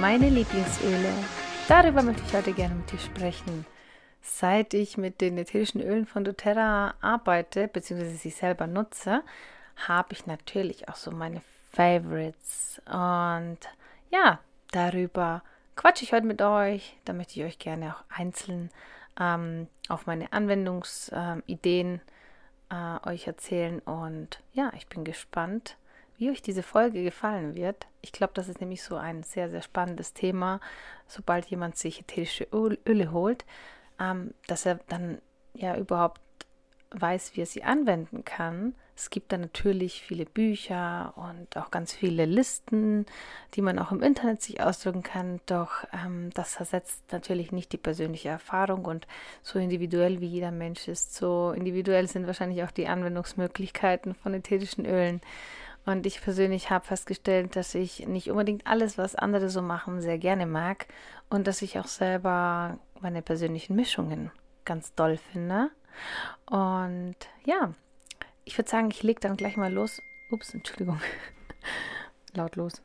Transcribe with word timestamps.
Meine 0.00 0.30
Lieblingsöle. 0.30 1.12
Darüber 1.68 2.02
möchte 2.02 2.22
ich 2.26 2.32
heute 2.32 2.54
gerne 2.54 2.74
mit 2.74 2.90
dir 2.90 2.98
sprechen. 2.98 3.66
Seit 4.22 4.72
ich 4.72 4.96
mit 4.96 5.20
den 5.20 5.36
ätherischen 5.36 5.82
Ölen 5.82 6.06
von 6.06 6.24
doTERRA 6.24 6.94
arbeite, 7.02 7.68
beziehungsweise 7.68 8.16
sie 8.16 8.30
selber 8.30 8.66
nutze, 8.66 9.22
habe 9.86 10.14
ich 10.14 10.26
natürlich 10.26 10.88
auch 10.88 10.96
so 10.96 11.10
meine 11.10 11.42
Favorites. 11.72 12.80
Und 12.86 13.58
ja, 14.10 14.38
darüber 14.72 15.42
quatsche 15.76 16.04
ich 16.04 16.14
heute 16.14 16.26
mit 16.26 16.40
euch. 16.40 16.96
Da 17.04 17.12
möchte 17.12 17.38
ich 17.38 17.44
euch 17.44 17.58
gerne 17.58 17.94
auch 17.94 18.02
einzeln 18.08 18.70
ähm, 19.20 19.66
auf 19.90 20.06
meine 20.06 20.32
Anwendungsideen 20.32 22.00
äh, 22.70 23.06
euch 23.06 23.26
erzählen. 23.26 23.80
Und 23.80 24.40
ja, 24.54 24.72
ich 24.78 24.86
bin 24.86 25.04
gespannt, 25.04 25.76
wie 26.20 26.30
euch 26.30 26.42
diese 26.42 26.62
Folge 26.62 27.02
gefallen 27.02 27.54
wird. 27.54 27.86
Ich 28.02 28.12
glaube, 28.12 28.34
das 28.34 28.48
ist 28.48 28.60
nämlich 28.60 28.82
so 28.82 28.94
ein 28.96 29.22
sehr, 29.22 29.48
sehr 29.48 29.62
spannendes 29.62 30.12
Thema, 30.12 30.60
sobald 31.08 31.46
jemand 31.46 31.78
sich 31.78 32.00
ätherische 32.00 32.46
Öle 32.52 33.10
holt, 33.10 33.46
ähm, 33.98 34.34
dass 34.46 34.66
er 34.66 34.80
dann 34.88 35.18
ja 35.54 35.76
überhaupt 35.76 36.20
weiß, 36.90 37.32
wie 37.34 37.40
er 37.40 37.46
sie 37.46 37.64
anwenden 37.64 38.22
kann. 38.24 38.74
Es 38.96 39.08
gibt 39.08 39.32
da 39.32 39.38
natürlich 39.38 40.02
viele 40.02 40.26
Bücher 40.26 41.14
und 41.16 41.56
auch 41.56 41.70
ganz 41.70 41.94
viele 41.94 42.26
Listen, 42.26 43.06
die 43.54 43.62
man 43.62 43.78
auch 43.78 43.90
im 43.90 44.02
Internet 44.02 44.42
sich 44.42 44.60
ausdrücken 44.60 45.02
kann. 45.02 45.40
Doch 45.46 45.84
ähm, 45.94 46.28
das 46.34 46.56
ersetzt 46.56 47.10
natürlich 47.12 47.50
nicht 47.50 47.72
die 47.72 47.78
persönliche 47.78 48.28
Erfahrung 48.28 48.84
und 48.84 49.06
so 49.42 49.58
individuell 49.58 50.20
wie 50.20 50.26
jeder 50.26 50.50
Mensch 50.50 50.86
ist, 50.86 51.14
so 51.14 51.52
individuell 51.52 52.08
sind 52.08 52.26
wahrscheinlich 52.26 52.62
auch 52.62 52.72
die 52.72 52.88
Anwendungsmöglichkeiten 52.88 54.14
von 54.14 54.34
ätherischen 54.34 54.84
Ölen. 54.84 55.22
Und 55.90 56.06
ich 56.06 56.22
persönlich 56.22 56.70
habe 56.70 56.86
festgestellt, 56.86 57.56
dass 57.56 57.74
ich 57.74 58.06
nicht 58.06 58.30
unbedingt 58.30 58.64
alles, 58.64 58.96
was 58.96 59.16
andere 59.16 59.50
so 59.50 59.60
machen, 59.60 60.00
sehr 60.00 60.18
gerne 60.18 60.46
mag 60.46 60.86
und 61.28 61.48
dass 61.48 61.62
ich 61.62 61.80
auch 61.80 61.88
selber 61.88 62.78
meine 63.00 63.22
persönlichen 63.22 63.74
Mischungen 63.74 64.30
ganz 64.64 64.94
doll 64.94 65.16
finde. 65.16 65.70
Und 66.46 67.16
ja, 67.44 67.72
ich 68.44 68.56
würde 68.56 68.70
sagen, 68.70 68.88
ich 68.92 69.02
lege 69.02 69.18
dann 69.18 69.36
gleich 69.36 69.56
mal 69.56 69.72
los. 69.72 70.00
Ups, 70.30 70.54
Entschuldigung. 70.54 71.00
Laut 72.34 72.54
los. 72.54 72.80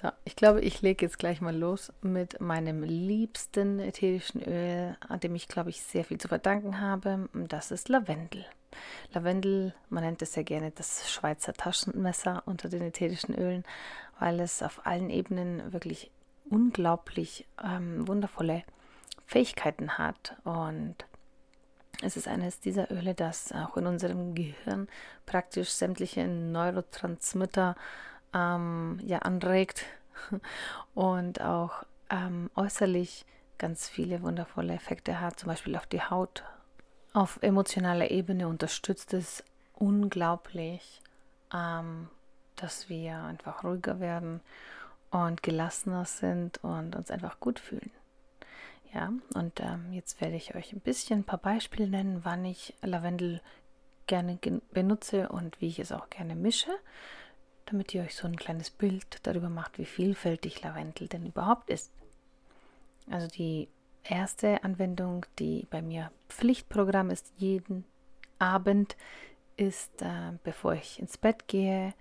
So, 0.00 0.08
ich 0.24 0.36
glaube, 0.36 0.60
ich 0.60 0.82
lege 0.82 1.04
jetzt 1.04 1.18
gleich 1.18 1.40
mal 1.40 1.56
los 1.56 1.92
mit 2.02 2.40
meinem 2.40 2.82
liebsten 2.82 3.78
ätherischen 3.78 4.42
Öl, 4.42 4.96
an 5.08 5.20
dem 5.20 5.34
ich, 5.34 5.48
glaube 5.48 5.70
ich, 5.70 5.82
sehr 5.82 6.04
viel 6.04 6.18
zu 6.18 6.28
verdanken 6.28 6.80
habe. 6.80 7.28
Das 7.32 7.70
ist 7.70 7.88
Lavendel. 7.88 8.44
Lavendel, 9.12 9.74
man 9.90 10.04
nennt 10.04 10.22
es 10.22 10.32
sehr 10.32 10.44
gerne 10.44 10.70
das 10.70 11.10
Schweizer 11.10 11.52
Taschenmesser 11.52 12.42
unter 12.46 12.68
den 12.68 12.82
ätherischen 12.82 13.34
Ölen, 13.34 13.64
weil 14.18 14.40
es 14.40 14.62
auf 14.62 14.86
allen 14.86 15.10
Ebenen 15.10 15.72
wirklich 15.72 16.10
unglaublich 16.48 17.46
ähm, 17.62 18.06
wundervolle 18.06 18.62
Fähigkeiten 19.26 19.98
hat. 19.98 20.36
Und 20.44 20.96
es 22.02 22.16
ist 22.16 22.28
eines 22.28 22.60
dieser 22.60 22.90
Öle, 22.90 23.14
das 23.14 23.52
auch 23.52 23.76
in 23.76 23.86
unserem 23.86 24.34
Gehirn 24.34 24.88
praktisch 25.26 25.70
sämtliche 25.70 26.26
Neurotransmitter 26.26 27.76
ähm, 28.34 29.00
ja, 29.04 29.18
anregt 29.18 29.84
und 30.94 31.40
auch 31.40 31.84
ähm, 32.10 32.50
äußerlich 32.54 33.24
ganz 33.58 33.88
viele 33.88 34.22
wundervolle 34.22 34.74
Effekte 34.74 35.20
hat, 35.20 35.38
zum 35.38 35.48
Beispiel 35.48 35.76
auf 35.76 35.86
die 35.86 36.02
Haut. 36.02 36.44
Auf 37.12 37.38
emotionaler 37.42 38.10
Ebene 38.10 38.48
unterstützt 38.48 39.14
es 39.14 39.44
unglaublich, 39.74 41.00
ähm, 41.54 42.08
dass 42.56 42.88
wir 42.88 43.16
einfach 43.22 43.64
ruhiger 43.64 44.00
werden 44.00 44.40
und 45.10 45.42
gelassener 45.42 46.06
sind 46.06 46.62
und 46.64 46.96
uns 46.96 47.10
einfach 47.10 47.38
gut 47.38 47.58
fühlen. 47.58 47.90
Ja, 48.94 49.12
und 49.34 49.60
ähm, 49.60 49.92
jetzt 49.92 50.20
werde 50.20 50.36
ich 50.36 50.54
euch 50.54 50.72
ein 50.72 50.80
bisschen 50.80 51.20
ein 51.20 51.24
paar 51.24 51.38
Beispiele 51.38 51.88
nennen, 51.88 52.20
wann 52.24 52.44
ich 52.44 52.74
Lavendel 52.82 53.40
gerne 54.06 54.38
benutze 54.72 55.28
und 55.28 55.60
wie 55.60 55.68
ich 55.68 55.78
es 55.78 55.92
auch 55.92 56.10
gerne 56.10 56.34
mische, 56.34 56.72
damit 57.66 57.94
ihr 57.94 58.02
euch 58.02 58.14
so 58.14 58.26
ein 58.26 58.36
kleines 58.36 58.70
Bild 58.70 59.18
darüber 59.22 59.48
macht, 59.48 59.78
wie 59.78 59.84
vielfältig 59.84 60.62
Lavendel 60.62 61.08
denn 61.08 61.26
überhaupt 61.26 61.70
ist. 61.70 61.92
Also 63.10 63.26
die 63.26 63.68
erste 64.04 64.62
Anwendung, 64.64 65.26
die 65.38 65.66
bei 65.70 65.82
mir 65.82 66.10
Pflichtprogramm 66.28 67.10
ist, 67.10 67.32
jeden 67.36 67.84
Abend, 68.38 68.96
ist, 69.56 70.02
äh, 70.02 70.32
bevor 70.42 70.74
ich 70.74 70.98
ins 70.98 71.18
Bett 71.18 71.46
gehe, 71.46 71.94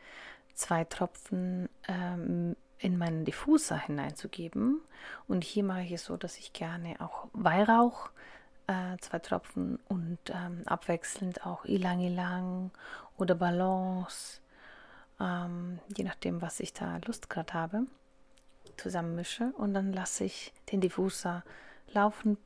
zwei 0.54 0.84
Tropfen 0.86 1.70
ähm, 1.88 2.56
in 2.80 2.98
meinen 2.98 3.26
Diffuser 3.26 3.78
hineinzugeben. 3.78 4.82
Und 5.28 5.44
hier 5.44 5.64
mache 5.64 5.82
ich 5.82 5.92
es 5.92 6.06
so, 6.06 6.18
dass 6.18 6.38
ich 6.38 6.54
gerne 6.54 6.96
auch 7.00 7.28
Weihrauch, 7.34 8.10
äh, 8.68 8.98
zwei 9.00 9.20
Tropfen 9.20 9.80
und 9.88 10.20
ähm, 10.30 10.64
abwechselnd 10.66 11.46
auch 11.46 11.66
Ilang 11.66 12.00
Ilang 12.00 12.72
oder 13.18 13.36
Balance, 13.36 14.41
ähm, 15.22 15.80
je 15.96 16.04
nachdem, 16.04 16.42
was 16.42 16.59
ich 16.59 16.74
da 16.74 17.00
Lust 17.06 17.30
gerade 17.30 17.54
habe, 17.54 17.84
zusammenmische. 18.78 19.54
Und 19.58 19.74
dann 19.74 19.94
lasse 19.94 20.24
ich 20.24 20.52
den 20.72 20.82
Diffuser 20.82 21.44
laufen 21.94 22.38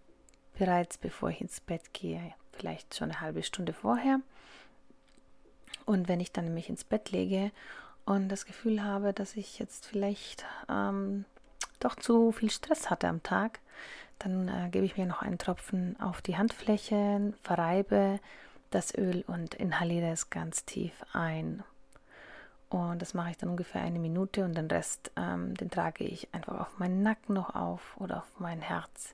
bereits 0.57 0.97
bevor 0.97 1.29
ich 1.29 1.41
ins 1.41 1.59
Bett 1.59 1.93
gehe, 1.93 2.33
vielleicht 2.53 2.95
schon 2.95 3.11
eine 3.11 3.21
halbe 3.21 3.43
Stunde 3.43 3.73
vorher. 3.73 4.19
Und 5.85 6.07
wenn 6.07 6.19
ich 6.19 6.31
dann 6.31 6.53
mich 6.53 6.69
ins 6.69 6.83
Bett 6.83 7.11
lege 7.11 7.51
und 8.05 8.29
das 8.29 8.45
Gefühl 8.45 8.83
habe, 8.83 9.13
dass 9.13 9.35
ich 9.35 9.59
jetzt 9.59 9.85
vielleicht 9.85 10.45
ähm, 10.69 11.25
doch 11.79 11.95
zu 11.95 12.31
viel 12.31 12.49
Stress 12.49 12.89
hatte 12.89 13.07
am 13.07 13.21
Tag, 13.21 13.59
dann 14.19 14.47
äh, 14.47 14.69
gebe 14.69 14.85
ich 14.85 14.97
mir 14.97 15.05
noch 15.05 15.21
einen 15.21 15.37
Tropfen 15.37 15.99
auf 15.99 16.21
die 16.21 16.37
Handflächen, 16.37 17.35
verreibe 17.43 18.19
das 18.71 18.95
Öl 18.97 19.23
und 19.27 19.53
inhaliere 19.55 20.09
es 20.11 20.29
ganz 20.29 20.65
tief 20.65 20.93
ein. 21.13 21.63
Und 22.69 23.01
das 23.01 23.13
mache 23.13 23.31
ich 23.31 23.37
dann 23.37 23.49
ungefähr 23.49 23.81
eine 23.81 23.99
Minute 23.99 24.43
und 24.43 24.57
den 24.57 24.67
Rest, 24.67 25.11
ähm, 25.15 25.53
den 25.55 25.69
trage 25.69 26.03
ich 26.03 26.33
einfach 26.33 26.59
auf 26.59 26.79
meinen 26.79 27.03
Nacken 27.03 27.35
noch 27.35 27.55
auf 27.55 27.95
oder 27.97 28.17
auf 28.17 28.39
mein 28.39 28.61
Herz. 28.61 29.13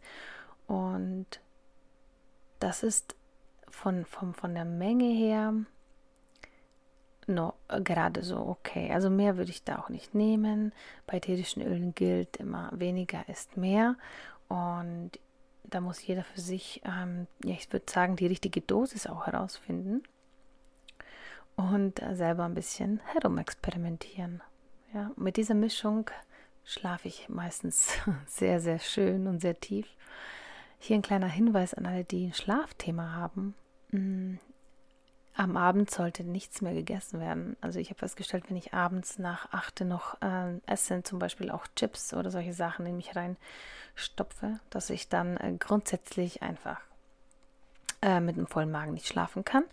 Und 0.68 1.28
das 2.60 2.84
ist 2.84 3.16
von, 3.70 4.06
von, 4.06 4.34
von 4.34 4.54
der 4.56 4.66
Menge 4.66 5.06
her 5.06 5.54
no, 7.28 7.54
gerade 7.84 8.24
so 8.24 8.38
okay. 8.38 8.92
Also 8.92 9.10
mehr 9.10 9.38
würde 9.38 9.52
ich 9.52 9.64
da 9.64 9.80
auch 9.80 9.90
nicht 9.90 10.14
nehmen. 10.14 10.74
Bei 11.08 11.18
ätherischen 11.18 11.62
Ölen 11.62 11.96
gilt 11.96 12.38
immer, 12.38 12.70
weniger 12.74 13.28
ist 13.28 13.58
mehr. 13.58 13.96
Und 14.48 15.12
da 15.64 15.82
muss 15.82 16.06
jeder 16.06 16.24
für 16.24 16.42
sich, 16.42 16.82
ähm, 16.86 17.28
ja, 17.44 17.54
ich 17.54 17.72
würde 17.72 17.90
sagen, 17.90 18.16
die 18.16 18.28
richtige 18.28 18.62
Dosis 18.62 19.08
auch 19.08 19.28
herausfinden 19.28 20.04
und 21.56 22.02
selber 22.14 22.46
ein 22.46 22.54
bisschen 22.54 23.00
herumexperimentieren. 23.06 24.42
Ja, 24.94 25.12
mit 25.16 25.38
dieser 25.38 25.54
Mischung 25.54 26.10
schlafe 26.66 27.08
ich 27.08 27.30
meistens 27.30 27.98
sehr, 28.28 28.60
sehr 28.60 28.80
schön 28.80 29.28
und 29.28 29.40
sehr 29.40 29.60
tief. 29.60 29.88
Hier 30.80 30.96
ein 30.96 31.02
kleiner 31.02 31.28
Hinweis 31.28 31.74
an 31.74 31.86
alle, 31.86 32.04
die 32.04 32.28
ein 32.28 32.34
Schlafthema 32.34 33.14
haben. 33.14 33.54
Mm, 33.92 34.36
am 35.34 35.56
Abend 35.56 35.90
sollte 35.90 36.24
nichts 36.24 36.62
mehr 36.62 36.74
gegessen 36.74 37.20
werden. 37.20 37.56
Also 37.62 37.80
ich 37.80 37.90
habe 37.90 38.00
festgestellt, 38.00 38.50
wenn 38.50 38.58
ich 38.58 38.74
abends 38.74 39.18
nach 39.18 39.52
achte 39.52 39.86
noch 39.86 40.22
äh, 40.22 40.58
esse, 40.66 41.04
zum 41.04 41.20
Beispiel 41.20 41.50
auch 41.52 41.68
Chips 41.76 42.14
oder 42.14 42.32
solche 42.32 42.54
Sachen 42.54 42.86
in 42.86 42.98
mich 42.98 43.12
reinstopfe, 43.16 44.60
dass 44.70 44.90
ich 44.90 45.08
dann 45.08 45.38
äh, 45.38 45.54
grundsätzlich 45.58 46.42
einfach 46.42 46.82
äh, 48.02 48.20
mit 48.20 48.38
einem 48.38 48.48
vollen 48.48 48.72
Magen 48.72 48.94
nicht 48.94 49.08
schlafen 49.08 49.46
kann. 49.46 49.64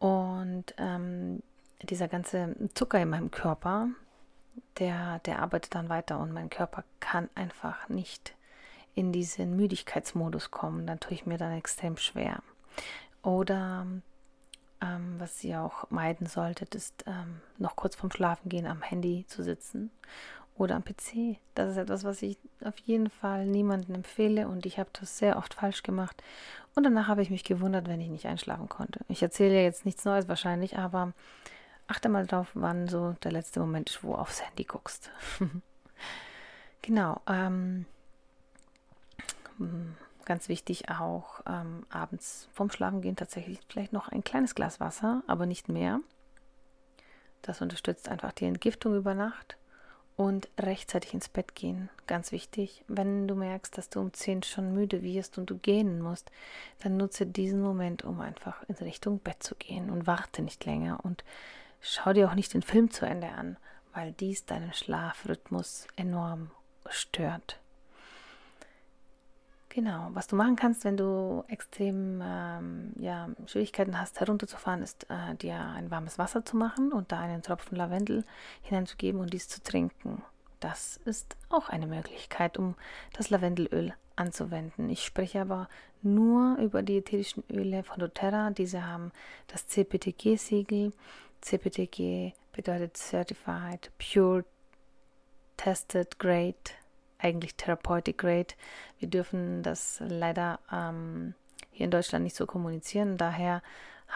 Und 0.00 0.74
ähm, 0.78 1.42
dieser 1.82 2.08
ganze 2.08 2.56
Zucker 2.74 3.00
in 3.00 3.10
meinem 3.10 3.30
Körper, 3.30 3.88
der, 4.78 5.20
der 5.20 5.40
arbeitet 5.40 5.74
dann 5.74 5.88
weiter 5.88 6.18
und 6.18 6.32
mein 6.32 6.50
Körper 6.50 6.84
kann 6.98 7.28
einfach 7.34 7.88
nicht 7.88 8.34
in 8.94 9.12
diesen 9.12 9.56
Müdigkeitsmodus 9.56 10.50
kommen. 10.50 10.86
Dann 10.86 11.00
tue 11.00 11.12
ich 11.12 11.26
mir 11.26 11.38
dann 11.38 11.52
extrem 11.52 11.98
schwer. 11.98 12.42
Oder 13.22 13.86
ähm, 14.80 15.14
was 15.18 15.44
ihr 15.44 15.60
auch 15.60 15.90
meiden 15.90 16.26
solltet, 16.26 16.74
ist 16.74 17.04
ähm, 17.06 17.40
noch 17.58 17.76
kurz 17.76 17.94
vorm 17.94 18.10
Schlafengehen 18.10 18.66
am 18.66 18.80
Handy 18.80 19.26
zu 19.28 19.42
sitzen 19.42 19.90
oder 20.60 20.76
am 20.76 20.84
PC. 20.84 21.38
Das 21.54 21.70
ist 21.70 21.78
etwas, 21.78 22.04
was 22.04 22.20
ich 22.20 22.36
auf 22.62 22.76
jeden 22.80 23.08
Fall 23.08 23.46
niemandem 23.46 23.94
empfehle 23.94 24.46
und 24.46 24.66
ich 24.66 24.78
habe 24.78 24.90
das 24.92 25.16
sehr 25.16 25.38
oft 25.38 25.54
falsch 25.54 25.82
gemacht. 25.82 26.22
Und 26.74 26.84
danach 26.84 27.08
habe 27.08 27.22
ich 27.22 27.30
mich 27.30 27.44
gewundert, 27.44 27.88
wenn 27.88 28.00
ich 28.00 28.10
nicht 28.10 28.26
einschlafen 28.26 28.68
konnte. 28.68 29.00
Ich 29.08 29.22
erzähle 29.22 29.54
ja 29.54 29.62
jetzt 29.62 29.86
nichts 29.86 30.04
Neues 30.04 30.28
wahrscheinlich, 30.28 30.76
aber 30.76 31.14
achte 31.86 32.10
mal 32.10 32.26
drauf, 32.26 32.50
wann 32.52 32.88
so 32.88 33.16
der 33.24 33.32
letzte 33.32 33.58
Moment 33.58 33.88
ist, 33.88 34.04
wo 34.04 34.14
aufs 34.14 34.42
Handy 34.42 34.64
guckst. 34.64 35.10
genau. 36.82 37.22
Ähm, 37.26 37.86
hm, 39.56 39.96
ganz 40.26 40.50
wichtig 40.50 40.90
auch 40.90 41.40
ähm, 41.46 41.86
abends 41.88 42.48
vorm 42.52 42.70
Schlafengehen 42.70 43.16
tatsächlich 43.16 43.60
vielleicht 43.66 43.94
noch 43.94 44.08
ein 44.08 44.22
kleines 44.22 44.54
Glas 44.54 44.78
Wasser, 44.78 45.22
aber 45.26 45.46
nicht 45.46 45.70
mehr. 45.70 46.00
Das 47.40 47.62
unterstützt 47.62 48.10
einfach 48.10 48.32
die 48.32 48.44
Entgiftung 48.44 48.94
über 48.94 49.14
Nacht 49.14 49.56
und 50.20 50.50
rechtzeitig 50.58 51.14
ins 51.14 51.30
Bett 51.30 51.54
gehen. 51.54 51.88
Ganz 52.06 52.30
wichtig. 52.30 52.84
Wenn 52.88 53.26
du 53.26 53.34
merkst, 53.34 53.78
dass 53.78 53.88
du 53.88 54.00
um 54.00 54.12
10 54.12 54.42
schon 54.42 54.74
müde 54.74 55.02
wirst 55.02 55.38
und 55.38 55.48
du 55.48 55.56
gehen 55.56 56.02
musst, 56.02 56.30
dann 56.80 56.98
nutze 56.98 57.24
diesen 57.24 57.62
Moment, 57.62 58.04
um 58.04 58.20
einfach 58.20 58.62
in 58.68 58.74
Richtung 58.74 59.18
Bett 59.20 59.42
zu 59.42 59.54
gehen 59.54 59.88
und 59.88 60.06
warte 60.06 60.42
nicht 60.42 60.66
länger 60.66 61.02
und 61.02 61.24
schau 61.80 62.12
dir 62.12 62.28
auch 62.28 62.34
nicht 62.34 62.52
den 62.52 62.60
Film 62.60 62.90
zu 62.90 63.06
Ende 63.06 63.28
an, 63.28 63.56
weil 63.94 64.12
dies 64.12 64.44
deinen 64.44 64.74
Schlafrhythmus 64.74 65.86
enorm 65.96 66.50
stört. 66.90 67.58
Genau, 69.72 70.08
was 70.14 70.26
du 70.26 70.34
machen 70.34 70.56
kannst, 70.56 70.82
wenn 70.84 70.96
du 70.96 71.44
extrem 71.46 72.20
ähm, 72.24 72.92
ja, 72.98 73.28
Schwierigkeiten 73.46 74.00
hast, 74.00 74.18
herunterzufahren, 74.18 74.82
ist 74.82 75.06
äh, 75.08 75.36
dir 75.36 75.60
ein 75.60 75.92
warmes 75.92 76.18
Wasser 76.18 76.44
zu 76.44 76.56
machen 76.56 76.92
und 76.92 77.12
da 77.12 77.20
einen 77.20 77.40
Tropfen 77.42 77.76
Lavendel 77.76 78.24
hineinzugeben 78.62 79.20
und 79.20 79.32
dies 79.32 79.46
zu 79.48 79.62
trinken. 79.62 80.22
Das 80.58 80.98
ist 81.04 81.36
auch 81.50 81.68
eine 81.68 81.86
Möglichkeit, 81.86 82.58
um 82.58 82.74
das 83.12 83.30
Lavendelöl 83.30 83.94
anzuwenden. 84.16 84.90
Ich 84.90 85.04
spreche 85.04 85.40
aber 85.40 85.68
nur 86.02 86.56
über 86.56 86.82
die 86.82 86.98
ätherischen 86.98 87.44
Öle 87.48 87.84
von 87.84 88.00
doTERRA. 88.00 88.50
Diese 88.50 88.84
haben 88.84 89.12
das 89.46 89.68
CPTG-Siegel. 89.68 90.92
CPTG 91.42 92.32
bedeutet 92.52 92.96
Certified 92.96 93.92
Pure 93.98 94.44
Tested 95.56 96.18
Great 96.18 96.74
eigentlich 97.20 97.54
Therapeutic 97.56 98.18
Grade. 98.18 98.54
Wir 98.98 99.08
dürfen 99.08 99.62
das 99.62 100.02
leider 100.06 100.60
ähm, 100.72 101.34
hier 101.70 101.84
in 101.84 101.90
Deutschland 101.90 102.24
nicht 102.24 102.36
so 102.36 102.46
kommunizieren. 102.46 103.16
Daher 103.16 103.62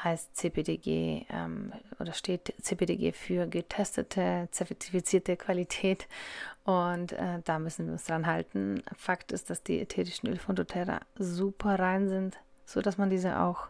heißt 0.02 0.36
CPDG 0.36 1.26
ähm, 1.30 1.72
oder 2.00 2.12
steht 2.12 2.52
CPDG 2.60 3.12
für 3.12 3.46
getestete, 3.46 4.48
zertifizierte 4.50 5.36
Qualität. 5.36 6.08
Und 6.64 7.12
äh, 7.12 7.40
da 7.44 7.58
müssen 7.58 7.86
wir 7.86 7.92
uns 7.92 8.04
dran 8.04 8.26
halten. 8.26 8.82
Fakt 8.96 9.32
ist, 9.32 9.50
dass 9.50 9.62
die 9.62 9.80
ätherischen 9.80 10.28
Öle 10.28 10.38
von 10.38 10.56
doTERRA 10.56 11.00
super 11.16 11.78
rein 11.78 12.08
sind, 12.08 12.38
sodass 12.64 12.98
man 12.98 13.10
diese 13.10 13.40
auch 13.40 13.68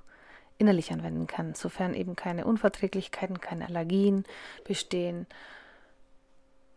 innerlich 0.56 0.92
anwenden 0.92 1.26
kann, 1.26 1.54
sofern 1.54 1.94
eben 1.94 2.14
keine 2.14 2.44
Unverträglichkeiten, 2.44 3.40
keine 3.40 3.66
Allergien 3.66 4.25
bestehen 4.64 5.26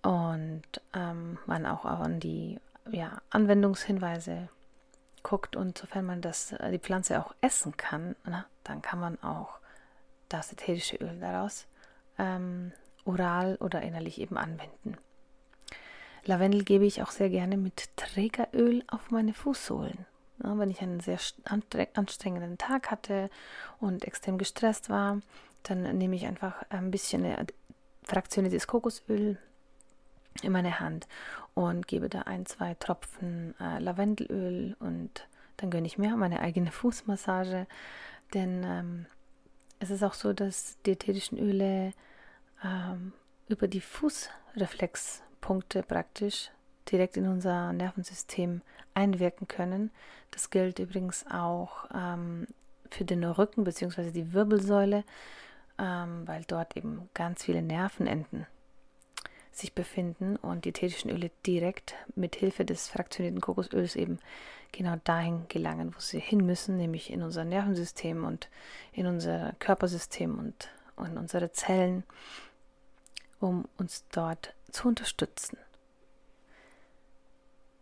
und 0.07 0.61
ähm, 0.93 1.37
man 1.47 1.65
auch 1.65 1.83
an 1.83 2.21
die 2.21 2.61
ja, 2.89 3.21
Anwendungshinweise 3.29 4.47
guckt 5.21 5.57
und 5.57 5.77
sofern 5.77 6.05
man 6.05 6.21
das, 6.21 6.53
äh, 6.53 6.71
die 6.71 6.79
Pflanze 6.79 7.19
auch 7.19 7.35
essen 7.41 7.75
kann, 7.75 8.15
na, 8.23 8.45
dann 8.63 8.81
kann 8.81 9.01
man 9.01 9.21
auch 9.21 9.59
das 10.29 10.53
ätherische 10.53 10.95
Öl 10.95 11.19
daraus 11.19 11.67
ähm, 12.17 12.71
oral 13.03 13.57
oder 13.57 13.81
innerlich 13.81 14.21
eben 14.21 14.37
anwenden. 14.37 14.95
Lavendel 16.23 16.63
gebe 16.63 16.85
ich 16.85 17.03
auch 17.03 17.11
sehr 17.11 17.29
gerne 17.29 17.57
mit 17.57 17.89
Trägeröl 17.97 18.85
auf 18.87 19.11
meine 19.11 19.33
Fußsohlen. 19.33 20.05
Ja, 20.41 20.57
wenn 20.57 20.71
ich 20.71 20.79
einen 20.79 21.01
sehr 21.01 21.19
anstrengenden 21.95 22.57
Tag 22.57 22.91
hatte 22.91 23.29
und 23.81 24.05
extrem 24.05 24.37
gestresst 24.37 24.89
war, 24.89 25.19
dann 25.63 25.97
nehme 25.97 26.15
ich 26.15 26.27
einfach 26.27 26.63
ein 26.69 26.91
bisschen 26.91 27.25
fraktioniertes 28.03 28.67
Kokosöl 28.67 29.37
in 30.43 30.51
meine 30.51 30.79
Hand 30.79 31.07
und 31.53 31.87
gebe 31.87 32.09
da 32.09 32.21
ein, 32.21 32.45
zwei 32.45 32.75
Tropfen 32.75 33.55
äh, 33.59 33.79
Lavendelöl 33.79 34.75
und 34.79 35.27
dann 35.57 35.71
gönne 35.71 35.87
ich 35.87 35.97
mir 35.97 36.15
meine 36.15 36.39
eigene 36.39 36.71
Fußmassage, 36.71 37.67
denn 38.33 38.63
ähm, 38.63 39.05
es 39.79 39.89
ist 39.89 40.03
auch 40.03 40.13
so, 40.13 40.33
dass 40.33 40.77
die 40.85 40.97
Öle 41.37 41.93
ähm, 42.63 43.13
über 43.47 43.67
die 43.67 43.81
Fußreflexpunkte 43.81 45.83
praktisch 45.83 46.51
direkt 46.91 47.17
in 47.17 47.27
unser 47.27 47.73
Nervensystem 47.73 48.61
einwirken 48.93 49.47
können. 49.47 49.91
Das 50.31 50.49
gilt 50.49 50.79
übrigens 50.79 51.25
auch 51.29 51.85
ähm, 51.93 52.47
für 52.89 53.05
den 53.05 53.23
Rücken 53.23 53.63
bzw. 53.63 54.09
die 54.11 54.33
Wirbelsäule, 54.33 55.03
ähm, 55.77 56.27
weil 56.27 56.43
dort 56.47 56.75
eben 56.75 57.07
ganz 57.13 57.43
viele 57.43 57.61
Nervenenden 57.61 58.47
sich 59.57 59.73
befinden 59.73 60.35
und 60.35 60.65
die 60.65 60.69
ätherischen 60.69 61.09
Öle 61.09 61.31
direkt 61.45 61.95
mit 62.15 62.35
Hilfe 62.35 62.65
des 62.65 62.87
fraktionierten 62.89 63.41
Kokosöls 63.41 63.95
eben 63.95 64.19
genau 64.71 64.97
dahin 65.03 65.47
gelangen, 65.47 65.95
wo 65.95 65.99
sie 65.99 66.19
hin 66.19 66.45
müssen, 66.45 66.77
nämlich 66.77 67.11
in 67.11 67.23
unser 67.23 67.43
Nervensystem 67.43 68.23
und 68.23 68.49
in 68.93 69.07
unser 69.07 69.53
Körpersystem 69.59 70.37
und, 70.37 70.69
und 70.95 71.17
unsere 71.17 71.51
Zellen, 71.51 72.03
um 73.39 73.65
uns 73.77 74.05
dort 74.11 74.53
zu 74.71 74.87
unterstützen. 74.87 75.57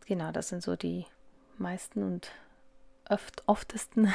Genau, 0.06 0.31
das 0.31 0.50
sind 0.50 0.63
so 0.63 0.75
die 0.75 1.06
meisten 1.57 2.04
und 2.04 2.31
oft, 3.10 3.44
oftesten 3.48 4.13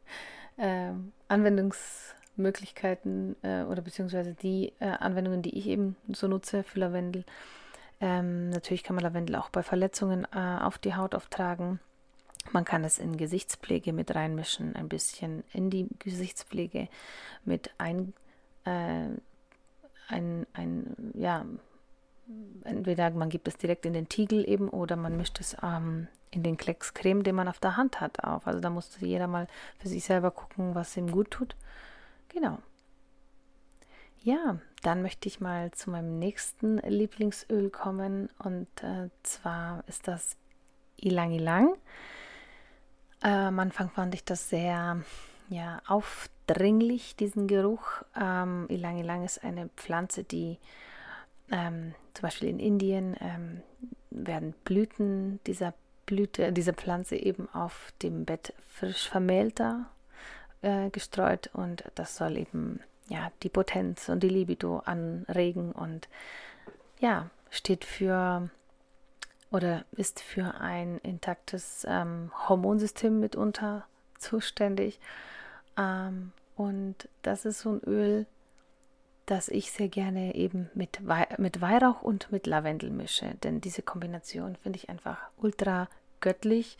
äh, 0.56 0.92
Anwendungs 1.28 2.14
Möglichkeiten 2.38 3.36
äh, 3.42 3.62
oder 3.64 3.82
beziehungsweise 3.82 4.34
die 4.34 4.72
äh, 4.80 4.86
Anwendungen, 4.86 5.42
die 5.42 5.58
ich 5.58 5.66
eben 5.66 5.96
so 6.12 6.28
nutze 6.28 6.62
für 6.62 6.80
Lavendel. 6.80 7.24
Ähm, 8.00 8.50
natürlich 8.50 8.84
kann 8.84 8.96
man 8.96 9.02
Lavendel 9.02 9.36
auch 9.36 9.50
bei 9.50 9.62
Verletzungen 9.62 10.26
äh, 10.34 10.58
auf 10.60 10.78
die 10.78 10.94
Haut 10.94 11.14
auftragen. 11.14 11.80
Man 12.52 12.64
kann 12.64 12.84
es 12.84 12.98
in 12.98 13.16
Gesichtspflege 13.16 13.92
mit 13.92 14.14
reinmischen, 14.14 14.74
ein 14.76 14.88
bisschen 14.88 15.44
in 15.52 15.70
die 15.70 15.88
Gesichtspflege 15.98 16.88
mit 17.44 17.70
ein, 17.78 18.14
äh, 18.64 19.08
ein, 20.08 20.46
ein 20.54 21.12
ja, 21.14 21.44
entweder 22.64 23.10
man 23.10 23.28
gibt 23.28 23.48
es 23.48 23.56
direkt 23.56 23.84
in 23.86 23.92
den 23.92 24.08
Tiegel 24.08 24.48
eben 24.48 24.68
oder 24.68 24.96
man 24.96 25.16
mischt 25.16 25.40
es 25.40 25.56
ähm, 25.62 26.08
in 26.30 26.42
den 26.42 26.56
Klecks 26.56 26.94
Creme, 26.94 27.22
den 27.22 27.34
man 27.34 27.48
auf 27.48 27.58
der 27.58 27.76
Hand 27.76 28.00
hat, 28.00 28.22
auf. 28.24 28.46
Also 28.46 28.60
da 28.60 28.70
muss 28.70 28.98
jeder 29.00 29.26
mal 29.26 29.46
für 29.78 29.88
sich 29.88 30.04
selber 30.04 30.30
gucken, 30.30 30.74
was 30.74 30.96
ihm 30.96 31.10
gut 31.10 31.30
tut. 31.30 31.56
Genau. 32.28 32.58
Ja, 34.22 34.58
dann 34.82 35.02
möchte 35.02 35.28
ich 35.28 35.40
mal 35.40 35.70
zu 35.72 35.90
meinem 35.90 36.18
nächsten 36.18 36.78
Lieblingsöl 36.78 37.70
kommen 37.70 38.28
und 38.38 38.68
äh, 38.82 39.10
zwar 39.22 39.84
ist 39.86 40.08
das 40.08 40.36
Ilang 40.96 41.32
Ilang. 41.32 41.74
Äh, 43.22 43.28
am 43.28 43.58
Anfang 43.58 43.90
fand 43.90 44.14
ich 44.14 44.24
das 44.24 44.48
sehr 44.48 45.02
ja, 45.48 45.80
aufdringlich, 45.86 47.16
diesen 47.16 47.46
Geruch. 47.46 48.02
Ähm, 48.20 48.66
Ilang 48.68 48.98
Ilang 48.98 49.24
ist 49.24 49.42
eine 49.44 49.68
Pflanze, 49.76 50.24
die 50.24 50.58
ähm, 51.50 51.94
zum 52.14 52.22
Beispiel 52.22 52.48
in 52.48 52.58
Indien 52.58 53.16
ähm, 53.20 53.62
werden 54.10 54.52
Blüten 54.64 55.40
dieser 55.46 55.74
Blüte, 56.06 56.52
dieser 56.52 56.72
Pflanze 56.72 57.16
eben 57.16 57.48
auf 57.54 57.92
dem 58.02 58.24
Bett 58.24 58.52
frisch 58.68 59.08
vermählter 59.08 59.86
äh, 60.62 60.90
gestreut 60.90 61.50
und 61.52 61.84
das 61.94 62.16
soll 62.16 62.36
eben 62.36 62.80
ja 63.08 63.30
die 63.42 63.48
Potenz 63.48 64.08
und 64.08 64.22
die 64.22 64.28
Libido 64.28 64.82
anregen 64.84 65.72
und 65.72 66.08
ja, 67.00 67.30
steht 67.50 67.84
für 67.84 68.50
oder 69.50 69.84
ist 69.92 70.20
für 70.20 70.54
ein 70.60 70.98
intaktes 70.98 71.86
ähm, 71.88 72.30
Hormonsystem 72.48 73.18
mitunter 73.18 73.86
zuständig. 74.18 75.00
Ähm, 75.78 76.32
und 76.56 77.08
das 77.22 77.44
ist 77.44 77.60
so 77.60 77.72
ein 77.72 77.80
Öl, 77.84 78.26
das 79.26 79.48
ich 79.48 79.70
sehr 79.70 79.88
gerne 79.88 80.34
eben 80.34 80.70
mit, 80.74 81.06
Wei 81.06 81.28
mit 81.38 81.60
Weihrauch 81.60 82.02
und 82.02 82.30
mit 82.32 82.46
Lavendel 82.46 82.90
mische. 82.90 83.34
Denn 83.42 83.60
diese 83.60 83.82
Kombination 83.82 84.56
finde 84.56 84.78
ich 84.78 84.88
einfach 84.88 85.18
ultra 85.36 85.88
göttlich. 86.20 86.76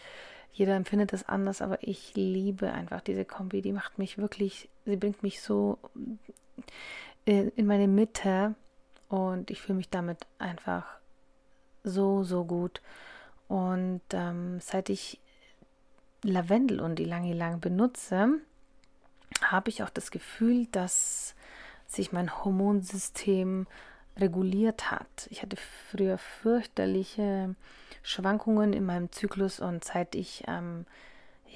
Jeder 0.53 0.75
empfindet 0.75 1.13
das 1.13 1.29
anders, 1.29 1.63
aber 1.63 1.79
ich 1.87 2.15
liebe 2.15 2.73
einfach 2.73 3.01
diese 3.01 3.25
Kombi. 3.25 3.63
Die 3.63 3.73
macht 3.73 3.99
mich 3.99 4.19
wirklich, 4.19 4.69
sie 4.85 4.97
bringt 4.97 5.23
mich 5.23 5.41
so 5.41 5.79
äh, 7.27 7.49
in 7.55 7.67
meine 7.67 7.89
Mitte 7.89 8.55
und 9.09 9.51
ich 9.51 9.61
fühle 9.61 9.77
mich 9.77 9.91
damit 9.91 10.19
einfach 10.39 10.85
so, 11.85 12.25
so 12.25 12.45
gut. 12.45 12.83
Und 13.47 14.03
ähm, 14.13 14.61
seit 14.61 14.91
ich 14.91 15.21
Lavendel 16.23 16.81
und 16.81 16.97
die 16.97 17.05
Lange 17.05 17.35
Lang 17.35 17.61
benutze, 17.61 18.41
habe 19.43 19.71
ich 19.71 19.83
auch 19.83 19.91
das 19.91 20.11
Gefühl, 20.11 20.67
dass 20.67 21.35
sich 21.87 22.13
mein 22.13 22.45
Hormonsystem 22.45 23.67
reguliert 24.21 24.91
hat. 24.91 25.29
Ich 25.31 25.43
hatte 25.43 25.57
früher 25.57 26.19
fürchterliche 26.19 27.55
Schwankungen 28.03 28.73
in 28.73 28.85
meinem 28.85 29.13
Zyklus 29.13 29.61
und 29.61 29.85
seit 29.85 30.15
ich 30.15 30.45
ähm, 30.47 30.87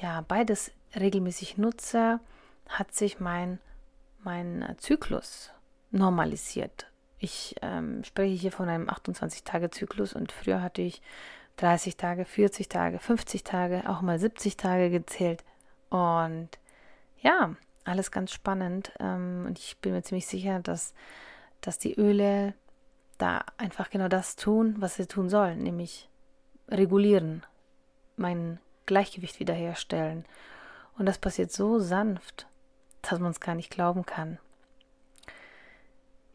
ja 0.01 0.23
beides 0.27 0.73
regelmäßig 0.99 1.59
nutze, 1.59 2.21
hat 2.69 2.95
sich 2.95 3.21
mein, 3.21 3.59
mein 4.23 4.75
Zyklus 4.79 5.51
normalisiert. 5.91 6.87
Ich 7.19 7.55
ähm, 7.63 8.03
spreche 8.05 8.35
hier 8.35 8.53
von 8.53 8.69
einem 8.69 8.89
28-Tage-Zyklus 8.89 10.13
und 10.15 10.33
früher 10.33 10.61
hatte 10.61 10.83
ich 10.83 11.03
30 11.57 11.97
Tage, 11.97 12.25
40 12.25 12.69
Tage, 12.69 12.99
50 12.99 13.45
Tage, 13.45 13.89
auch 13.89 14.01
mal 14.01 14.19
70 14.19 14.57
Tage 14.57 14.91
gezählt. 14.91 15.45
Und 15.91 16.49
ja, 17.21 17.55
alles 17.85 18.11
ganz 18.11 18.33
spannend. 18.33 18.93
Ähm, 18.99 19.45
und 19.47 19.59
ich 19.59 19.77
bin 19.79 19.93
mir 19.93 20.03
ziemlich 20.03 20.27
sicher, 20.27 20.61
dass, 20.61 20.95
dass 21.63 21.79
die 21.79 21.99
Öle 21.99 22.55
da 23.19 23.45
einfach 23.57 23.89
genau 23.91 24.09
das 24.09 24.37
tun, 24.37 24.77
was 24.79 24.97
sie 24.97 25.07
tun 25.07 25.29
sollen, 25.29 25.63
nämlich 25.63 26.11
regulieren, 26.69 27.45
mein 28.17 28.59
Gleichgewicht 28.87 29.41
wiederherstellen. 29.41 30.25
Und 30.99 31.07
das 31.07 31.19
passiert 31.19 31.51
so 31.51 31.79
sanft, 31.79 32.47
dass 33.01 33.19
man 33.19 33.31
es 33.31 33.41
gar 33.41 33.55
nicht 33.55 33.71
glauben 33.71 34.05
kann. 34.05 34.39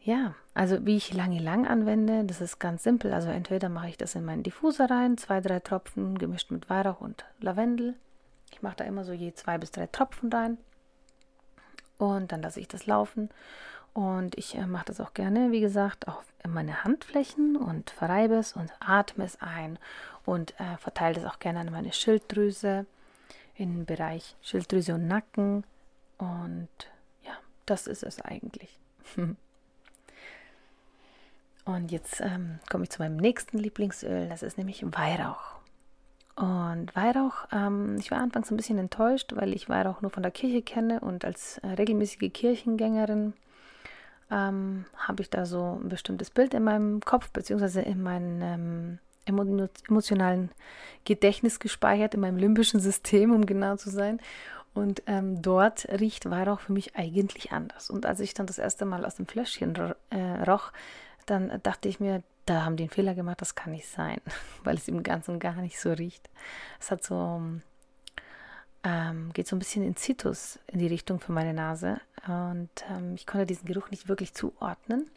Ja, 0.00 0.34
also 0.54 0.86
wie 0.86 0.96
ich 0.96 1.12
Lange 1.12 1.38
Lang 1.38 1.66
anwende, 1.66 2.24
das 2.24 2.40
ist 2.40 2.58
ganz 2.58 2.82
simpel. 2.82 3.12
Also 3.12 3.28
entweder 3.28 3.68
mache 3.68 3.90
ich 3.90 3.98
das 3.98 4.14
in 4.14 4.24
meinen 4.24 4.42
Diffuser 4.42 4.90
rein, 4.90 5.18
zwei, 5.18 5.40
drei 5.40 5.60
Tropfen 5.60 6.18
gemischt 6.18 6.50
mit 6.50 6.70
Weihrauch 6.70 7.00
und 7.00 7.26
Lavendel. 7.40 7.94
Ich 8.50 8.62
mache 8.62 8.76
da 8.76 8.84
immer 8.84 9.04
so 9.04 9.12
je 9.12 9.34
zwei 9.34 9.58
bis 9.58 9.70
drei 9.70 9.86
Tropfen 9.86 10.32
rein. 10.32 10.56
Und 11.98 12.32
dann 12.32 12.42
lasse 12.42 12.60
ich 12.60 12.68
das 12.68 12.86
laufen. 12.86 13.28
Und 13.94 14.36
ich 14.36 14.54
äh, 14.54 14.66
mache 14.66 14.86
das 14.86 15.00
auch 15.00 15.14
gerne, 15.14 15.50
wie 15.50 15.60
gesagt, 15.60 16.08
auf 16.08 16.24
meine 16.46 16.84
Handflächen 16.84 17.56
und 17.56 17.90
verreibe 17.90 18.34
es 18.34 18.54
und 18.54 18.70
atme 18.80 19.24
es 19.24 19.40
ein 19.40 19.78
und 20.24 20.58
äh, 20.60 20.76
verteile 20.78 21.14
das 21.14 21.24
auch 21.24 21.38
gerne 21.38 21.60
an 21.60 21.72
meine 21.72 21.92
Schilddrüse, 21.92 22.86
den 23.58 23.86
Bereich 23.86 24.36
Schilddrüse 24.42 24.94
und 24.94 25.08
Nacken. 25.08 25.64
Und 26.18 26.68
ja, 27.24 27.32
das 27.66 27.86
ist 27.86 28.02
es 28.02 28.20
eigentlich. 28.20 28.78
Und 31.64 31.92
jetzt 31.92 32.22
ähm, 32.22 32.60
komme 32.70 32.84
ich 32.84 32.90
zu 32.90 33.02
meinem 33.02 33.18
nächsten 33.18 33.58
Lieblingsöl, 33.58 34.26
das 34.30 34.42
ist 34.42 34.56
nämlich 34.56 34.82
Weihrauch. 34.86 35.58
Und 36.34 36.96
Weihrauch, 36.96 37.46
ähm, 37.52 37.96
ich 37.98 38.10
war 38.10 38.20
anfangs 38.20 38.50
ein 38.50 38.56
bisschen 38.56 38.78
enttäuscht, 38.78 39.34
weil 39.36 39.52
ich 39.52 39.68
Weihrauch 39.68 40.00
nur 40.00 40.10
von 40.10 40.22
der 40.22 40.32
Kirche 40.32 40.62
kenne 40.62 41.00
und 41.00 41.26
als 41.26 41.58
äh, 41.58 41.66
regelmäßige 41.66 42.32
Kirchengängerin 42.32 43.34
ähm, 44.30 44.84
habe 44.96 45.22
ich 45.22 45.30
da 45.30 45.46
so 45.46 45.78
ein 45.82 45.88
bestimmtes 45.88 46.30
Bild 46.30 46.54
in 46.54 46.64
meinem 46.64 47.00
Kopf, 47.00 47.30
beziehungsweise 47.30 47.80
in 47.80 48.02
meinem 48.02 48.42
ähm, 48.42 48.98
emotionalen 49.26 50.50
Gedächtnis 51.04 51.60
gespeichert, 51.60 52.14
in 52.14 52.20
meinem 52.20 52.38
limbischen 52.38 52.80
System, 52.80 53.32
um 53.32 53.46
genau 53.46 53.76
zu 53.76 53.90
sein. 53.90 54.20
Und 54.74 55.02
ähm, 55.06 55.42
dort 55.42 55.88
riecht 55.88 56.30
Weihrauch 56.30 56.60
für 56.60 56.72
mich 56.72 56.96
eigentlich 56.96 57.52
anders. 57.52 57.90
Und 57.90 58.06
als 58.06 58.20
ich 58.20 58.34
dann 58.34 58.46
das 58.46 58.58
erste 58.58 58.84
Mal 58.84 59.04
aus 59.04 59.16
dem 59.16 59.26
Fläschchen 59.26 59.74
äh, 60.10 60.18
roch, 60.48 60.72
dann 61.26 61.60
dachte 61.62 61.88
ich 61.88 62.00
mir, 62.00 62.22
da 62.46 62.64
haben 62.64 62.76
die 62.76 62.84
einen 62.84 62.90
Fehler 62.90 63.14
gemacht, 63.14 63.40
das 63.40 63.54
kann 63.54 63.72
nicht 63.72 63.88
sein, 63.88 64.20
weil 64.64 64.76
es 64.76 64.88
im 64.88 65.02
Ganzen 65.02 65.38
gar 65.38 65.54
nicht 65.54 65.80
so 65.80 65.92
riecht. 65.92 66.30
Es 66.80 66.90
hat 66.90 67.02
so, 67.02 67.42
ähm, 68.88 69.32
geht 69.32 69.46
so 69.46 69.56
ein 69.56 69.58
bisschen 69.58 69.84
in 69.84 69.96
Zitus 69.96 70.58
in 70.66 70.78
die 70.78 70.86
Richtung 70.86 71.20
für 71.20 71.32
meine 71.32 71.52
Nase 71.52 72.00
und 72.26 72.70
ähm, 72.90 73.14
ich 73.14 73.26
konnte 73.26 73.46
diesen 73.46 73.66
Geruch 73.66 73.90
nicht 73.90 74.08
wirklich 74.08 74.32
zuordnen. 74.32 75.10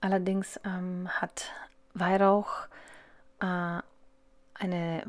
Allerdings 0.00 0.60
ähm, 0.64 1.08
hat 1.08 1.50
Weihrauch 1.94 2.66
äh, 3.40 3.80
eine 4.54 5.02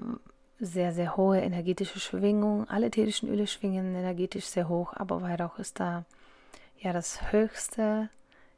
sehr, 0.59 0.93
sehr 0.93 1.17
hohe 1.17 1.41
energetische 1.41 1.99
Schwingung. 1.99 2.69
Alle 2.69 2.87
ätherischen 2.87 3.27
Öle 3.27 3.47
schwingen 3.47 3.95
energetisch 3.95 4.45
sehr 4.45 4.69
hoch, 4.69 4.93
aber 4.95 5.21
Weihrauch 5.21 5.57
ist 5.59 5.79
da 5.79 6.05
ja 6.77 6.93
das 6.93 7.31
höchste 7.31 8.09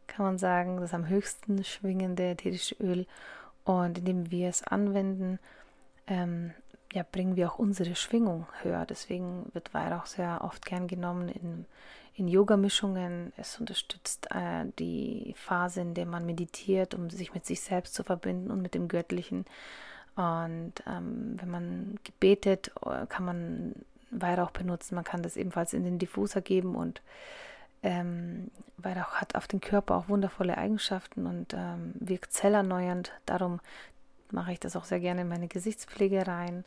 kann 0.08 0.26
man 0.26 0.38
sagen, 0.38 0.80
das 0.80 0.94
am 0.94 1.08
höchsten 1.08 1.64
schwingende 1.64 2.24
ätherische 2.24 2.76
Öl. 2.76 3.06
Und 3.64 3.98
indem 3.98 4.32
wir 4.32 4.50
es 4.50 4.64
anwenden, 4.64 5.40
ähm, 6.08 6.54
ja, 6.96 7.04
bringen 7.04 7.36
wir 7.36 7.52
auch 7.52 7.60
unsere 7.60 7.94
Schwingung 7.94 8.48
höher. 8.62 8.86
Deswegen 8.86 9.50
wird 9.52 9.74
Weihrauch 9.74 10.06
sehr 10.06 10.40
oft 10.42 10.66
gern 10.66 10.88
genommen 10.88 11.28
in, 11.28 11.66
in 12.14 12.30
Yoga-Mischungen. 12.30 13.34
Es 13.36 13.60
unterstützt 13.60 14.28
äh, 14.32 14.66
die 14.80 15.34
Phase, 15.36 15.82
in 15.82 15.94
der 15.94 16.06
man 16.06 16.26
meditiert, 16.26 16.94
um 16.94 17.10
sich 17.10 17.34
mit 17.34 17.46
sich 17.46 17.60
selbst 17.60 17.96
zu 17.96 18.04
verbinden 18.04 18.50
und 18.50 18.62
mit 18.62 18.76
dem 18.76 18.88
Göttlichen. 18.88 19.44
Und 20.16 20.72
ähm, 20.88 21.36
wenn 21.38 21.50
man 21.50 22.00
gebetet, 22.06 22.72
äh, 22.86 23.06
kann 23.08 23.26
man 23.26 23.76
Weihrauch 24.10 24.52
benutzen. 24.52 24.96
Man 24.96 25.04
kann 25.04 25.22
das 25.22 25.36
ebenfalls 25.36 25.74
in 25.74 25.84
den 25.84 26.00
Diffuser 26.00 26.40
geben 26.40 26.76
und 26.76 27.02
ähm, 27.84 28.52
Weihrauch 28.78 29.16
hat 29.16 29.36
auf 29.36 29.50
den 29.50 29.60
Körper 29.60 29.96
auch 29.96 30.08
wundervolle 30.08 30.58
Eigenschaften 30.58 31.26
und 31.26 31.54
ähm, 31.54 31.94
wirkt 31.96 32.32
zellerneuernd. 32.32 33.12
Darum 33.26 33.60
mache 34.36 34.52
ich 34.52 34.60
das 34.60 34.76
auch 34.76 34.84
sehr 34.84 35.00
gerne 35.00 35.22
in 35.22 35.30
meine 35.30 35.48
Gesichtspflege 35.48 36.28
rein. 36.28 36.64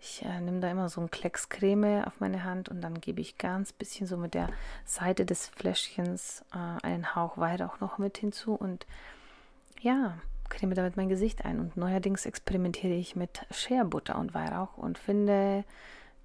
Ich 0.00 0.24
äh, 0.24 0.40
nehme 0.40 0.60
da 0.60 0.70
immer 0.70 0.88
so 0.88 1.00
einen 1.00 1.10
Klecks 1.10 1.48
Creme 1.48 2.04
auf 2.06 2.20
meine 2.20 2.44
Hand 2.44 2.68
und 2.68 2.80
dann 2.80 3.00
gebe 3.00 3.20
ich 3.20 3.36
ganz 3.36 3.72
bisschen 3.72 4.06
so 4.06 4.16
mit 4.16 4.32
der 4.32 4.48
Seite 4.84 5.26
des 5.26 5.48
Fläschchens 5.48 6.44
äh, 6.54 6.86
einen 6.86 7.16
Hauch 7.16 7.36
Weihrauch 7.36 7.80
noch 7.80 7.98
mit 7.98 8.16
hinzu 8.16 8.54
und 8.54 8.86
ja, 9.80 10.16
creme 10.48 10.74
damit 10.74 10.96
mein 10.96 11.08
Gesicht 11.08 11.44
ein. 11.44 11.58
Und 11.58 11.76
neuerdings 11.76 12.24
experimentiere 12.24 12.94
ich 12.94 13.16
mit 13.16 13.44
Scherbutter 13.50 14.16
und 14.18 14.34
Weihrauch 14.34 14.78
und 14.78 14.96
finde 14.96 15.64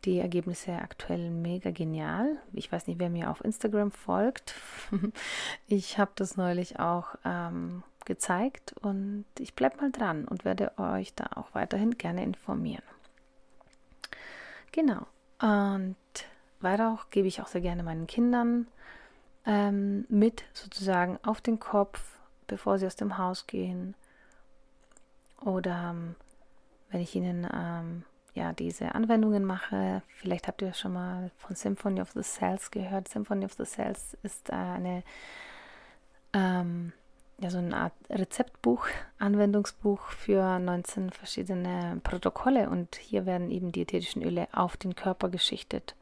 die 0.06 0.20
Ergebnisse 0.20 0.74
aktuell 0.74 1.32
mega 1.32 1.72
genial. 1.72 2.38
Ich 2.54 2.72
weiß 2.72 2.88
nicht, 2.88 3.00
wer 3.00 3.10
mir 3.10 3.32
auf 3.32 3.44
Instagram 3.44 3.92
folgt. 3.92 4.56
ich 5.68 5.98
habe 5.98 6.12
das 6.16 6.38
neulich 6.38 6.80
auch 6.80 7.16
ähm, 7.26 7.84
gezeigt 8.06 8.74
und 8.82 9.26
ich 9.40 9.54
bleibe 9.56 9.78
mal 9.78 9.92
dran 9.92 10.26
und 10.26 10.46
werde 10.46 10.78
euch 10.78 11.14
da 11.14 11.28
auch 11.36 11.54
weiterhin 11.54 11.98
gerne 11.98 12.24
informieren. 12.24 12.84
Genau. 14.72 15.06
Und 15.40 15.96
Weihrauch 16.60 17.10
gebe 17.10 17.28
ich 17.28 17.42
auch 17.42 17.48
sehr 17.48 17.62
gerne 17.62 17.84
meinen 17.84 18.08
Kindern 18.08 18.68
ähm, 19.46 20.06
mit, 20.10 20.46
sozusagen 20.54 21.20
auf 21.24 21.42
den 21.42 21.60
Kopf, 21.60 22.02
bevor 22.48 22.80
sie 22.80 22.86
aus 22.86 22.96
dem 22.96 23.18
Haus 23.18 23.48
gehen. 23.48 23.96
Oder 25.42 25.92
ähm, 25.92 26.16
wenn 26.90 27.02
ich 27.02 27.16
ihnen 27.16 27.48
ähm, 27.54 28.04
ja, 28.34 28.52
diese 28.54 28.96
Anwendungen 28.96 29.46
mache. 29.46 30.02
Vielleicht 30.08 30.48
habt 30.48 30.62
ihr 30.62 30.74
schon 30.74 30.94
mal 30.94 31.32
von 31.38 31.56
Symphony 31.56 32.02
of 32.02 32.12
the 32.12 32.24
Cells 32.24 32.72
gehört. 32.72 33.08
Symphony 33.08 33.46
of 33.46 33.54
the 33.54 33.66
Cells 33.66 34.18
ist 34.24 34.52
eine, 34.52 35.04
ähm, 36.34 36.94
ja, 37.40 37.50
so 37.50 37.58
eine 37.58 37.76
Art 37.76 37.94
Rezeptbuch, 38.10 38.88
Anwendungsbuch 39.20 40.08
für 40.08 40.60
19 40.60 41.12
verschiedene 41.12 42.00
Protokolle 42.04 42.70
und 42.70 42.96
hier 42.96 43.26
werden 43.26 43.52
eben 43.52 43.72
die 43.72 43.82
ätherischen 43.82 44.24
Öle 44.24 44.48
auf 44.52 44.78
den 44.78 44.96
Körper 44.96 45.30
geschichtet. 45.30 45.96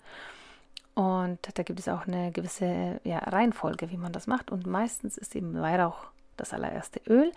Und 0.93 1.39
da 1.53 1.63
gibt 1.63 1.79
es 1.79 1.87
auch 1.87 2.05
eine 2.05 2.31
gewisse 2.31 2.99
ja, 3.03 3.19
Reihenfolge, 3.19 3.91
wie 3.91 3.97
man 3.97 4.11
das 4.11 4.27
macht. 4.27 4.51
Und 4.51 4.67
meistens 4.67 5.17
ist 5.17 5.35
eben 5.35 5.59
Weihrauch 5.59 6.07
das 6.35 6.53
allererste 6.53 7.01
Öl, 7.07 7.31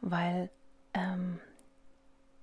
weil 0.00 0.48
ähm, 0.94 1.38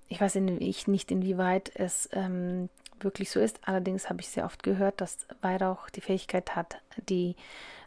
ich 0.08 0.22
weiß 0.22 0.36
in, 0.36 0.62
ich 0.62 0.88
nicht, 0.88 1.12
inwieweit 1.12 1.72
es 1.76 2.08
ähm, 2.14 2.70
wirklich 3.00 3.32
so 3.32 3.40
ist. 3.40 3.60
Allerdings 3.68 4.10
habe 4.10 4.22
ich 4.22 4.30
sehr 4.30 4.46
oft 4.46 4.64
gehört, 4.64 5.02
dass 5.02 5.28
Weihrauch 5.42 5.90
die 5.90 6.02
Fähigkeit 6.02 6.56
hat, 6.56 6.78
die, 7.10 7.36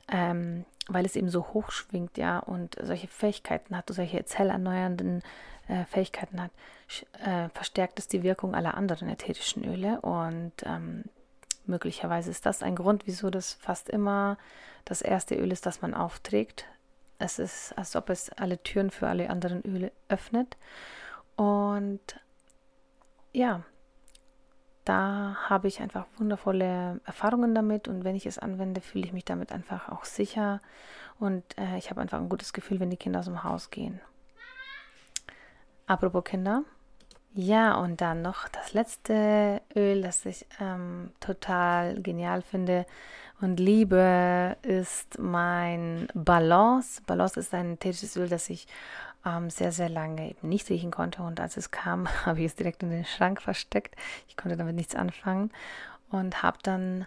ähm, 0.08 0.64
weil 0.88 1.04
es 1.04 1.16
eben 1.16 1.28
so 1.28 1.48
hoch 1.52 1.70
schwingt, 1.70 2.18
ja, 2.18 2.38
und 2.38 2.76
solche 2.82 3.08
Fähigkeiten 3.08 3.76
hat, 3.76 3.88
solche 3.90 4.24
zellerneuernden 4.24 5.22
äh, 5.68 5.84
Fähigkeiten 5.84 6.42
hat, 6.42 6.50
äh, 7.24 7.48
verstärkt 7.50 7.98
es 7.98 8.08
die 8.08 8.22
Wirkung 8.22 8.54
aller 8.54 8.74
anderen 8.74 9.08
ätherischen 9.08 9.64
Öle. 9.64 10.00
Und 10.00 10.52
ähm, 10.64 11.04
möglicherweise 11.66 12.30
ist 12.30 12.46
das 12.46 12.62
ein 12.62 12.76
Grund, 12.76 13.06
wieso 13.06 13.30
das 13.30 13.54
fast 13.54 13.88
immer 13.88 14.36
das 14.84 15.02
erste 15.02 15.36
Öl 15.36 15.52
ist, 15.52 15.66
das 15.66 15.82
man 15.82 15.94
aufträgt. 15.94 16.64
Es 17.18 17.38
ist, 17.38 17.76
als 17.76 17.94
ob 17.96 18.10
es 18.10 18.30
alle 18.30 18.62
Türen 18.62 18.90
für 18.90 19.06
alle 19.06 19.30
anderen 19.30 19.62
Öle 19.64 19.92
öffnet. 20.08 20.56
Und 21.36 22.00
ja, 23.32 23.62
da 24.84 25.36
habe 25.48 25.68
ich 25.68 25.80
einfach 25.80 26.06
wundervolle 26.18 27.00
Erfahrungen 27.04 27.54
damit 27.54 27.88
und 27.88 28.04
wenn 28.04 28.16
ich 28.16 28.26
es 28.26 28.38
anwende, 28.38 28.80
fühle 28.80 29.04
ich 29.04 29.12
mich 29.12 29.24
damit 29.24 29.52
einfach 29.52 29.88
auch 29.90 30.04
sicher 30.04 30.60
und 31.18 31.44
äh, 31.58 31.76
ich 31.78 31.90
habe 31.90 32.00
einfach 32.00 32.18
ein 32.18 32.28
gutes 32.28 32.52
Gefühl, 32.52 32.80
wenn 32.80 32.90
die 32.90 32.96
Kinder 32.96 33.20
aus 33.20 33.26
dem 33.26 33.44
Haus 33.44 33.70
gehen. 33.70 34.00
Apropos 35.86 36.24
Kinder, 36.24 36.62
Ja, 37.32 37.76
und 37.76 38.00
dann 38.00 38.22
noch 38.22 38.48
das 38.48 38.72
letzte 38.72 39.60
Öl, 39.76 40.02
das 40.02 40.26
ich 40.26 40.46
ähm, 40.60 41.12
total 41.20 42.02
genial 42.02 42.42
finde 42.42 42.86
und 43.40 43.60
liebe, 43.60 44.56
ist 44.62 45.18
mein 45.18 46.08
Balance. 46.14 47.02
Balance 47.06 47.38
ist 47.38 47.54
ein 47.54 47.74
ätherisches 47.74 48.16
Öl, 48.16 48.28
das 48.28 48.50
ich 48.50 48.66
ähm, 49.24 49.50
sehr, 49.50 49.72
sehr 49.72 49.88
lange 49.88 50.30
eben 50.30 50.48
nicht 50.48 50.68
riechen 50.70 50.90
konnte. 50.90 51.22
Und 51.22 51.40
als 51.40 51.56
es 51.56 51.70
kam, 51.70 52.08
habe 52.26 52.40
ich 52.40 52.46
es 52.46 52.54
direkt 52.54 52.82
in 52.82 52.90
den 52.90 53.04
Schrank 53.04 53.40
versteckt. 53.42 53.96
Ich 54.28 54.36
konnte 54.36 54.56
damit 54.56 54.74
nichts 54.74 54.94
anfangen 54.94 55.50
und 56.10 56.42
habe 56.42 56.58
dann 56.62 57.06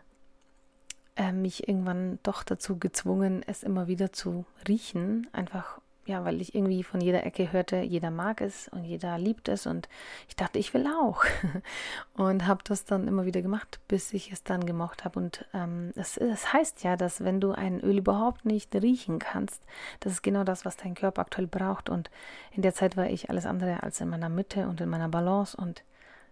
äh, 1.16 1.32
mich 1.32 1.68
irgendwann 1.68 2.20
doch 2.24 2.44
dazu 2.44 2.80
gezwungen, 2.80 3.44
es 3.46 3.64
immer 3.64 3.88
wieder 3.88 4.14
zu 4.14 4.46
riechen. 4.68 5.28
Einfach 5.34 5.80
ja, 6.06 6.26
weil 6.26 6.42
ich 6.42 6.54
irgendwie 6.54 6.84
von 6.84 7.00
jeder 7.00 7.26
Ecke 7.26 7.54
hörte, 7.54 7.78
jeder 7.78 8.12
mag 8.12 8.42
es 8.42 8.68
und 8.68 8.84
jeder 8.84 9.18
liebt 9.18 9.48
es 9.48 9.66
und 9.66 9.88
ich 10.28 10.36
dachte, 10.36 10.60
ich 10.60 10.74
will 10.74 10.86
auch 10.88 11.24
und 12.14 12.46
habe 12.46 12.62
das 12.66 12.84
dann 12.84 13.08
immer 13.08 13.26
wieder 13.26 13.42
gemacht, 13.42 13.80
bis 13.88 14.12
ich 14.14 14.32
es 14.32 14.44
dann 14.44 14.66
gemocht 14.66 15.06
habe 15.06 15.20
und 15.20 15.46
ähm, 15.54 15.92
es, 15.96 16.18
es 16.18 16.52
heißt 16.52 16.84
ja, 16.84 16.98
dass 16.98 17.24
wenn 17.24 17.40
du 17.40 17.52
ein 17.52 17.80
Öl 17.80 18.00
überhaupt 18.00 18.46
nicht 18.46 18.76
riechen 18.76 19.20
kannst, 19.20 19.64
das 20.02 20.14
ist 20.14 20.24
genau 20.24 20.44
das, 20.44 20.66
was 20.66 20.76
dein 20.76 20.94
Körper 20.96 21.22
aktuell 21.22 21.48
braucht 21.48 21.90
und 21.90 22.10
in 22.52 22.62
der 22.62 22.74
Zeit 22.74 22.98
war 22.98 23.10
ich 23.10 23.30
alles 23.30 23.46
andere 23.46 23.82
als 23.84 24.02
in 24.02 24.10
meiner 24.10 24.30
Mitte 24.30 24.68
und 24.68 24.82
in 24.82 24.90
meiner 24.90 25.10
Balance 25.10 25.56
und 25.56 25.84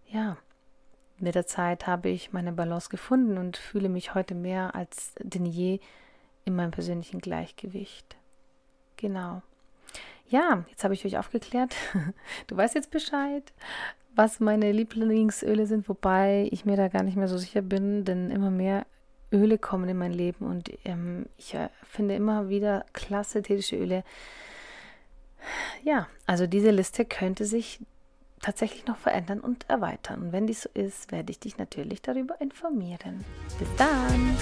ja, 0.07 0.37
mit 1.17 1.35
der 1.35 1.45
Zeit 1.45 1.87
habe 1.87 2.09
ich 2.09 2.33
meine 2.33 2.51
Balance 2.51 2.89
gefunden 2.89 3.37
und 3.37 3.55
fühle 3.55 3.89
mich 3.89 4.15
heute 4.15 4.35
mehr 4.35 4.75
als 4.75 5.13
denn 5.19 5.45
je 5.45 5.79
in 6.43 6.55
meinem 6.55 6.71
persönlichen 6.71 7.19
Gleichgewicht. 7.19 8.17
Genau. 8.97 9.41
Ja, 10.31 10.63
jetzt 10.69 10.85
habe 10.85 10.93
ich 10.93 11.05
euch 11.05 11.17
aufgeklärt. 11.17 11.75
Du 12.47 12.55
weißt 12.55 12.75
jetzt 12.75 12.89
Bescheid, 12.89 13.43
was 14.15 14.39
meine 14.39 14.71
Lieblingsöle 14.71 15.67
sind, 15.67 15.89
wobei 15.89 16.47
ich 16.51 16.65
mir 16.65 16.77
da 16.77 16.87
gar 16.87 17.03
nicht 17.03 17.17
mehr 17.17 17.27
so 17.27 17.37
sicher 17.37 17.61
bin, 17.61 18.05
denn 18.05 18.31
immer 18.31 18.49
mehr 18.49 18.85
Öle 19.33 19.57
kommen 19.57 19.89
in 19.89 19.97
mein 19.97 20.13
Leben 20.13 20.45
und 20.45 20.69
ähm, 20.85 21.25
ich 21.37 21.53
äh, 21.53 21.69
finde 21.83 22.15
immer 22.15 22.49
wieder 22.49 22.85
klasse 22.93 23.39
ätherische 23.39 23.77
Öle. 23.77 24.03
Ja, 25.83 26.07
also 26.25 26.47
diese 26.47 26.71
Liste 26.71 27.05
könnte 27.05 27.45
sich 27.45 27.79
tatsächlich 28.41 28.87
noch 28.87 28.97
verändern 28.97 29.39
und 29.39 29.69
erweitern. 29.69 30.21
Und 30.21 30.31
wenn 30.31 30.47
dies 30.47 30.63
so 30.63 30.69
ist, 30.73 31.11
werde 31.11 31.31
ich 31.31 31.39
dich 31.39 31.57
natürlich 31.57 32.01
darüber 32.01 32.39
informieren. 32.41 33.23
Bis 33.59 33.67
dann! 33.77 34.37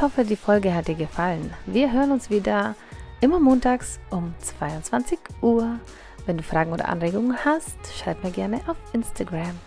Ich 0.00 0.02
hoffe, 0.02 0.24
die 0.24 0.34
Folge 0.34 0.74
hat 0.74 0.88
dir 0.88 0.94
gefallen. 0.94 1.52
Wir 1.66 1.92
hören 1.92 2.10
uns 2.10 2.30
wieder 2.30 2.74
immer 3.20 3.38
montags 3.38 4.00
um 4.08 4.32
22 4.38 5.18
Uhr. 5.42 5.78
Wenn 6.24 6.38
du 6.38 6.42
Fragen 6.42 6.72
oder 6.72 6.88
Anregungen 6.88 7.36
hast, 7.44 7.76
schreib 7.98 8.24
mir 8.24 8.30
gerne 8.30 8.62
auf 8.66 8.78
Instagram. 8.94 9.58